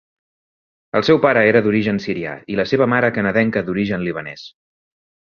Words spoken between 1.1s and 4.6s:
pare era d'origen sirià i la seva mare canadenca d'origen libanès.